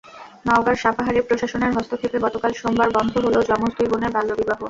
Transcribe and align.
নওগাঁর 0.45 0.77
সাপাহারে 0.83 1.19
প্রশাসনের 1.21 1.75
হস্তক্ষেপে 1.77 2.17
গতকাল 2.25 2.51
সোমবার 2.53 2.89
বন্ধ 2.97 3.13
হলো 3.17 3.39
যমজ 3.49 3.71
দুই 3.77 3.87
বোনের 3.91 4.11
বাল্যবিবাহ। 4.15 4.57